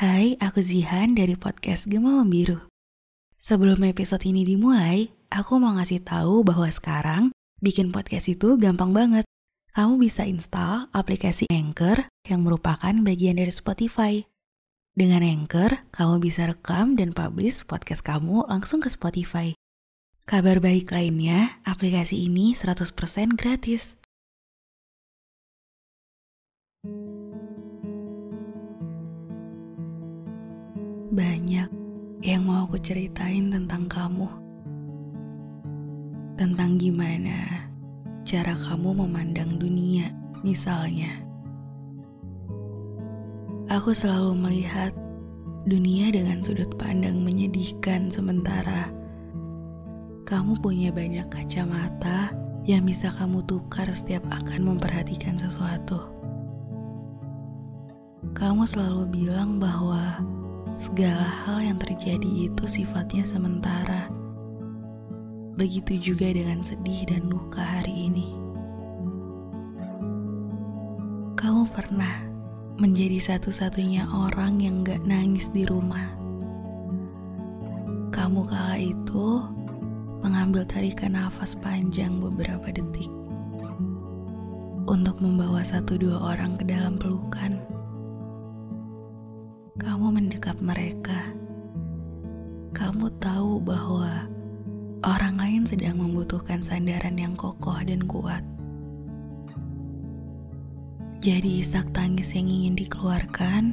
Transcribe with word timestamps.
Hai, 0.00 0.32
aku 0.40 0.64
Zihan 0.64 1.12
dari 1.12 1.36
podcast 1.36 1.84
Gema 1.84 2.24
Biru. 2.24 2.56
Sebelum 3.36 3.84
episode 3.84 4.24
ini 4.24 4.48
dimulai, 4.48 5.12
aku 5.28 5.60
mau 5.60 5.76
ngasih 5.76 6.00
tahu 6.00 6.40
bahwa 6.40 6.64
sekarang 6.72 7.36
bikin 7.60 7.92
podcast 7.92 8.32
itu 8.32 8.56
gampang 8.56 8.96
banget. 8.96 9.28
Kamu 9.76 10.00
bisa 10.00 10.24
install 10.24 10.88
aplikasi 10.96 11.44
Anchor 11.52 12.08
yang 12.24 12.48
merupakan 12.48 12.96
bagian 13.04 13.36
dari 13.36 13.52
Spotify. 13.52 14.24
Dengan 14.96 15.20
Anchor, 15.20 15.84
kamu 15.92 16.16
bisa 16.24 16.48
rekam 16.48 16.96
dan 16.96 17.12
publish 17.12 17.68
podcast 17.68 18.00
kamu 18.00 18.48
langsung 18.48 18.80
ke 18.80 18.88
Spotify. 18.88 19.52
Kabar 20.24 20.64
baik 20.64 20.96
lainnya, 20.96 21.60
aplikasi 21.68 22.24
ini 22.24 22.56
100% 22.56 23.36
gratis. 23.36 23.99
Banyak 31.10 31.66
yang 32.22 32.46
mau 32.46 32.70
aku 32.70 32.78
ceritain 32.78 33.50
tentang 33.50 33.90
kamu. 33.90 34.30
Tentang 36.38 36.78
gimana 36.78 37.66
cara 38.22 38.54
kamu 38.54 38.94
memandang 39.02 39.58
dunia, 39.58 40.14
misalnya. 40.46 41.10
Aku 43.74 43.90
selalu 43.90 44.38
melihat 44.38 44.94
dunia 45.66 46.14
dengan 46.14 46.46
sudut 46.46 46.70
pandang 46.78 47.26
menyedihkan 47.26 48.06
sementara 48.06 48.94
kamu 50.30 50.62
punya 50.62 50.94
banyak 50.94 51.26
kacamata 51.26 52.30
yang 52.62 52.86
bisa 52.86 53.10
kamu 53.10 53.42
tukar 53.50 53.90
setiap 53.90 54.22
akan 54.30 54.62
memperhatikan 54.62 55.34
sesuatu. 55.34 56.06
Kamu 58.30 58.62
selalu 58.62 59.10
bilang 59.10 59.58
bahwa 59.58 60.22
segala 60.80 61.28
hal 61.44 61.60
yang 61.60 61.76
terjadi 61.76 62.48
itu 62.48 62.64
sifatnya 62.64 63.28
sementara. 63.28 64.08
Begitu 65.60 66.00
juga 66.00 66.32
dengan 66.32 66.64
sedih 66.64 67.04
dan 67.04 67.28
luka 67.28 67.60
hari 67.60 68.08
ini. 68.08 68.32
Kamu 71.36 71.68
pernah 71.76 72.24
menjadi 72.80 73.20
satu-satunya 73.20 74.08
orang 74.08 74.56
yang 74.64 74.80
gak 74.80 75.04
nangis 75.04 75.52
di 75.52 75.68
rumah. 75.68 76.16
Kamu 78.08 78.48
kala 78.48 78.80
itu 78.80 79.44
mengambil 80.24 80.64
tarikan 80.64 81.12
nafas 81.12 81.52
panjang 81.60 82.16
beberapa 82.24 82.72
detik 82.72 83.08
untuk 84.88 85.20
membawa 85.20 85.60
satu 85.60 86.00
dua 86.00 86.32
orang 86.32 86.56
ke 86.56 86.64
dalam 86.64 86.96
pelukan 86.96 87.60
kamu 89.80 90.12
mendekap 90.12 90.60
mereka. 90.60 91.32
Kamu 92.76 93.08
tahu 93.16 93.64
bahwa 93.64 94.28
orang 95.00 95.40
lain 95.40 95.62
sedang 95.64 95.96
membutuhkan 95.96 96.60
sandaran 96.60 97.16
yang 97.16 97.32
kokoh 97.32 97.80
dan 97.80 98.04
kuat. 98.04 98.44
Jadi 101.24 101.64
isak 101.64 101.88
tangis 101.96 102.36
yang 102.36 102.48
ingin 102.48 102.76
dikeluarkan, 102.76 103.72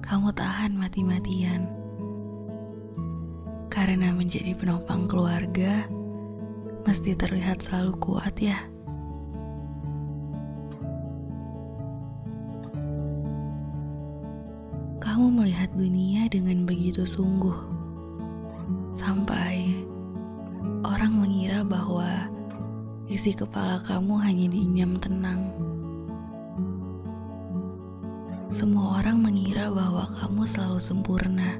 kamu 0.00 0.28
tahan 0.32 0.72
mati-matian. 0.72 1.68
Karena 3.68 4.16
menjadi 4.16 4.56
penopang 4.56 5.04
keluarga, 5.04 5.84
mesti 6.88 7.12
terlihat 7.12 7.60
selalu 7.60 7.92
kuat 8.00 8.40
ya. 8.40 8.56
Kamu 15.06 15.38
melihat 15.38 15.70
dunia 15.78 16.26
dengan 16.26 16.66
begitu 16.66 17.06
sungguh, 17.06 17.54
sampai 18.90 19.70
orang 20.82 21.22
mengira 21.22 21.62
bahwa 21.62 22.26
isi 23.06 23.30
kepala 23.30 23.78
kamu 23.86 24.18
hanya 24.18 24.50
diinyam 24.50 24.98
tenang. 24.98 25.46
Semua 28.50 28.98
orang 28.98 29.22
mengira 29.22 29.70
bahwa 29.70 30.10
kamu 30.10 30.42
selalu 30.42 30.82
sempurna, 30.82 31.54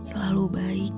selalu 0.00 0.48
baik, 0.48 0.94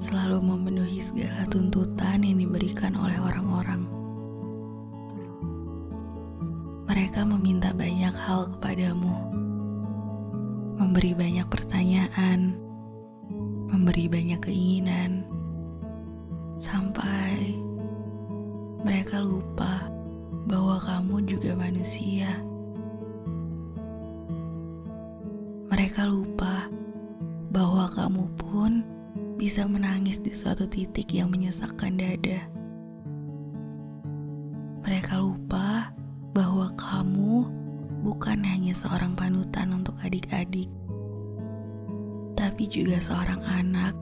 selalu 0.00 0.40
memenuhi 0.40 1.04
segala 1.04 1.44
tuntutan 1.52 2.24
yang 2.24 2.40
diberikan 2.40 2.96
oleh 2.96 3.20
orang-orang. 3.20 3.84
Mereka 6.88 7.20
meminta 7.28 7.76
banyak 7.76 8.16
hal 8.16 8.48
kepadamu 8.56 9.35
memberi 10.76 11.16
banyak 11.16 11.48
pertanyaan, 11.48 12.52
memberi 13.72 14.12
banyak 14.12 14.40
keinginan, 14.44 15.24
sampai 16.60 17.56
mereka 18.84 19.24
lupa 19.24 19.88
bahwa 20.46 20.76
kamu 20.78 21.24
juga 21.26 21.56
manusia. 21.56 22.28
Mereka 25.66 26.06
lupa 26.06 26.70
bahwa 27.50 27.88
kamu 27.90 28.24
pun 28.36 28.72
bisa 29.36 29.64
menangis 29.66 30.20
di 30.20 30.32
suatu 30.32 30.68
titik 30.68 31.12
yang 31.12 31.32
menyesakkan 31.32 31.96
dada. 31.98 32.46
Mereka 34.86 35.18
lupa 35.18 35.90
bahwa 36.30 36.70
kamu 36.78 37.65
bukan 38.06 38.38
hanya 38.46 38.70
seorang 38.70 39.18
panutan 39.18 39.74
untuk 39.74 39.98
adik-adik, 39.98 40.70
tapi 42.38 42.70
juga 42.70 43.02
seorang 43.02 43.42
anak 43.42 43.98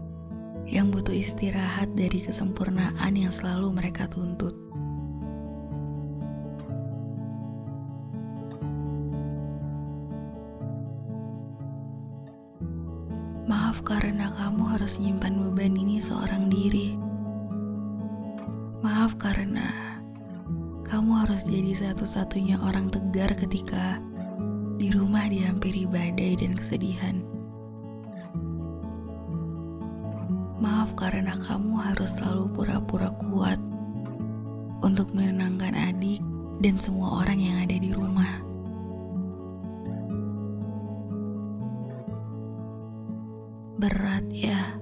yang 0.68 0.92
butuh 0.92 1.16
istirahat 1.16 1.88
dari 1.96 2.20
kesempurnaan 2.20 3.16
yang 3.16 3.32
selalu 3.32 3.72
mereka 3.72 4.04
tuntut. 4.12 4.52
Maaf 13.48 13.80
karena 13.88 14.28
kamu 14.36 14.68
harus 14.68 15.00
nyimpan 15.00 15.32
beban 15.32 15.80
ini 15.80 15.96
seorang 15.96 16.52
diri. 16.52 16.92
Maaf 18.84 19.16
karena 19.16 19.83
harus 21.34 21.50
jadi 21.50 21.90
satu-satunya 21.90 22.62
orang 22.62 22.86
tegar 22.94 23.34
ketika 23.34 23.98
di 24.78 24.86
rumah 24.94 25.26
dihampiri 25.26 25.82
badai 25.82 26.38
dan 26.38 26.54
kesedihan. 26.54 27.26
Maaf 30.62 30.94
karena 30.94 31.34
kamu 31.34 31.74
harus 31.74 32.14
selalu 32.14 32.54
pura-pura 32.54 33.10
kuat 33.18 33.58
untuk 34.78 35.10
menenangkan 35.10 35.74
adik 35.74 36.22
dan 36.62 36.78
semua 36.78 37.26
orang 37.26 37.42
yang 37.42 37.66
ada 37.66 37.82
di 37.82 37.90
rumah. 37.90 38.38
Berat 43.82 44.30
ya, 44.30 44.78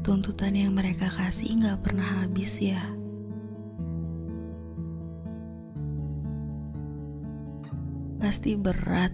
tuntutan 0.00 0.56
yang 0.56 0.72
mereka 0.72 1.12
kasih 1.12 1.52
nggak 1.60 1.84
pernah 1.84 2.24
habis 2.24 2.56
ya. 2.64 3.01
Pasti 8.22 8.54
berat. 8.54 9.10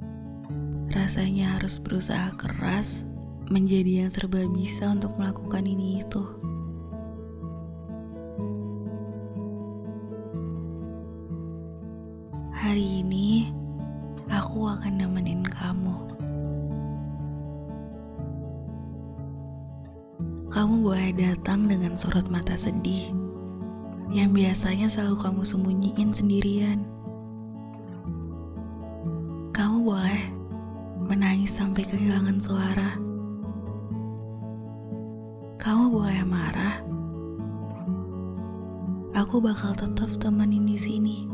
Rasanya 0.92 1.56
harus 1.56 1.80
berusaha 1.80 2.28
keras 2.36 3.08
menjadi 3.48 4.04
yang 4.04 4.12
serba 4.12 4.44
bisa 4.52 4.92
untuk 4.92 5.16
melakukan 5.16 5.64
ini 5.64 6.04
itu. 6.04 6.20
Hari 12.52 13.00
ini 13.00 13.48
aku 14.28 14.68
akan 14.68 15.00
nemenin 15.00 15.40
kamu. 15.40 15.96
Kamu 20.52 20.84
boleh 20.84 21.16
datang 21.16 21.64
dengan 21.64 21.96
sorot 21.96 22.28
mata 22.28 22.60
sedih 22.60 23.08
yang 24.12 24.36
biasanya 24.36 24.84
selalu 24.84 25.16
kamu 25.16 25.42
sembunyiin 25.48 26.12
sendirian. 26.12 26.97
Kamu 29.58 29.82
boleh 29.82 30.22
menangis 31.02 31.58
sampai 31.58 31.82
kehilangan 31.82 32.38
suara. 32.38 32.94
Kamu 35.58 35.90
boleh 35.90 36.22
marah. 36.22 36.78
Aku 39.18 39.42
bakal 39.42 39.74
tetap 39.74 40.14
temenin 40.22 40.62
di 40.62 40.78
sini. 40.78 41.26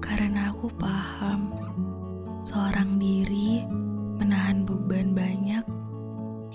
Karena 0.00 0.48
aku 0.48 0.72
paham 0.80 1.52
seorang 2.40 2.96
diri 2.96 3.60
menahan 4.16 4.64
beban 4.64 5.12
banyak 5.12 5.64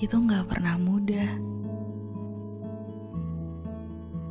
itu 0.02 0.18
nggak 0.18 0.50
pernah 0.50 0.82
mudah. 0.82 1.30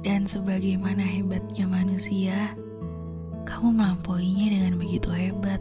Dan 0.02 0.26
sebagaimana 0.26 1.06
hebatnya 1.06 1.62
manusia, 1.70 2.58
kamu 3.44 3.76
melampauinya 3.76 4.46
dengan 4.48 4.74
begitu 4.80 5.12
hebat. 5.12 5.60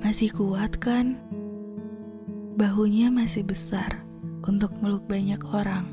Masih 0.00 0.28
kuat 0.32 0.76
kan? 0.80 1.16
Bahunya 2.60 3.08
masih 3.08 3.44
besar 3.44 4.04
untuk 4.44 4.72
meluk 4.80 5.04
banyak 5.08 5.40
orang. 5.48 5.88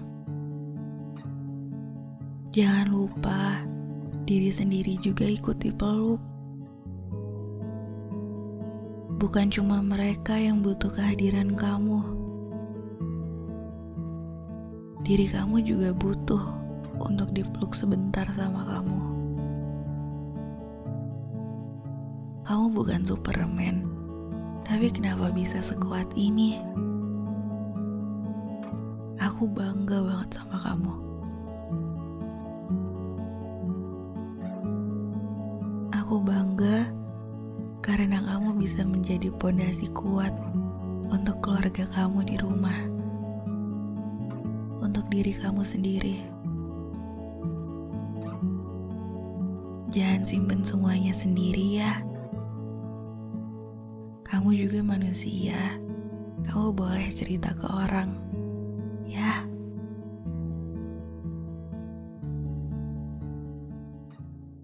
Jangan 2.52 2.92
lupa, 2.92 3.64
diri 4.28 4.52
sendiri 4.52 5.00
juga 5.00 5.24
ikut 5.24 5.56
dipeluk. 5.64 6.20
Bukan 9.18 9.48
cuma 9.48 9.80
mereka 9.80 10.36
yang 10.36 10.60
butuh 10.60 10.92
kehadiran 10.92 11.56
kamu 11.56 12.21
Diri 15.02 15.26
kamu 15.26 15.66
juga 15.66 15.90
butuh 15.98 16.44
untuk 17.02 17.34
dipeluk 17.34 17.74
sebentar 17.74 18.30
sama 18.38 18.62
kamu. 18.70 19.00
Kamu 22.46 22.66
bukan 22.70 23.02
Superman, 23.02 23.90
tapi 24.62 24.94
kenapa 24.94 25.34
bisa 25.34 25.58
sekuat 25.58 26.06
ini? 26.14 26.62
Aku 29.18 29.50
bangga 29.50 30.06
banget 30.06 30.30
sama 30.38 30.58
kamu. 30.62 30.94
Aku 35.98 36.22
bangga 36.22 36.86
karena 37.82 38.22
kamu 38.22 38.54
bisa 38.62 38.86
menjadi 38.86 39.34
pondasi 39.34 39.90
kuat 39.98 40.34
untuk 41.10 41.42
keluarga 41.42 41.90
kamu 41.90 42.22
di 42.30 42.36
rumah, 42.38 42.78
diri 45.12 45.36
kamu 45.36 45.60
sendiri. 45.68 46.24
Jangan 49.92 50.24
simpen 50.24 50.64
semuanya 50.64 51.12
sendiri 51.12 51.84
ya. 51.84 52.00
Kamu 54.24 54.56
juga 54.56 54.80
manusia. 54.80 55.76
Kamu 56.48 56.72
boleh 56.72 57.12
cerita 57.12 57.52
ke 57.52 57.68
orang. 57.68 58.16
Ya. 59.04 59.51